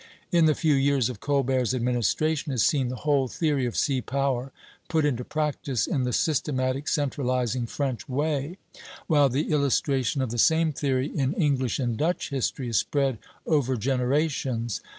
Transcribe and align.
In 0.31 0.45
the 0.45 0.55
few 0.55 0.73
years 0.73 1.09
of 1.09 1.19
Colbert's 1.19 1.75
administration 1.75 2.51
is 2.51 2.65
seen 2.65 2.87
the 2.87 2.95
whole 3.05 3.27
theory 3.27 3.67
of 3.67 3.77
sea 3.77 4.01
power 4.01 4.51
put 4.89 5.05
into 5.05 5.23
practice 5.23 5.85
in 5.85 6.05
the 6.05 6.11
systematic, 6.11 6.87
centralizing 6.87 7.67
French 7.67 8.09
way; 8.09 8.57
while 9.05 9.29
the 9.29 9.51
illustration 9.51 10.23
of 10.23 10.31
the 10.31 10.39
same 10.39 10.73
theory 10.73 11.05
in 11.15 11.33
English 11.33 11.77
and 11.77 11.97
Dutch 11.97 12.29
history 12.31 12.67
is 12.69 12.79
spread 12.79 13.19
over 13.45 13.77
generations. 13.77 14.81